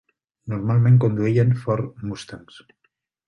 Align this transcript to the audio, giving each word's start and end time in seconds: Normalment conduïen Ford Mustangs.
Normalment 0.53 0.95
conduïen 1.03 1.53
Ford 1.65 2.01
Mustangs. 2.13 2.61